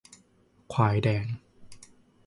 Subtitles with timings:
[0.73, 1.25] ควายแดง